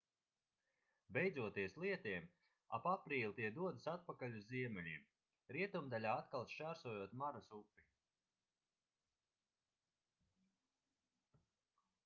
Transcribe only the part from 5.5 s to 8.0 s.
rietumdaļā atkal šķērsojot maras upi